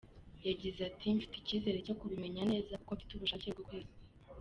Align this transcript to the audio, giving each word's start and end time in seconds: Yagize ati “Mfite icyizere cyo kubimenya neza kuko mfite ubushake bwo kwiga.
Yagize 0.47 0.79
ati 0.89 1.05
“Mfite 1.15 1.35
icyizere 1.37 1.77
cyo 1.85 1.95
kubimenya 1.99 2.41
neza 2.51 2.77
kuko 2.79 2.91
mfite 2.97 3.11
ubushake 3.13 3.47
bwo 3.53 3.63
kwiga. 3.67 3.93